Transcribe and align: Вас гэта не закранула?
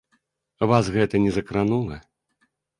Вас 0.71 0.89
гэта 0.95 1.15
не 1.27 1.31
закранула? 1.37 2.03